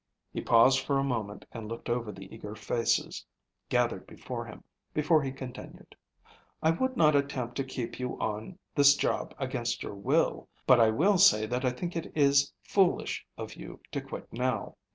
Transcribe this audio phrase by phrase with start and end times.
[0.33, 3.23] He paused for a moment and looked over the eager faces
[3.69, 4.63] gathered before him,
[4.95, 5.95] before he continued:
[6.63, 10.89] "I would not attempt to keep you on this job against your will, but I
[10.89, 14.75] will say that I think it is foolish of you to quit now.